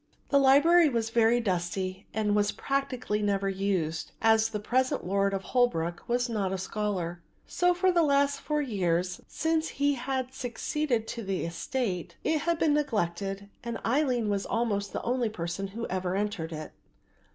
[0.29, 5.43] The library was very dusty and was practically never used, as the present lord of
[5.43, 11.07] Holwick was not a scholar; so for the last four years since he had succeeded
[11.09, 15.85] to the estate it had been neglected and Aline was almost the only person who
[15.87, 16.71] ever entered it.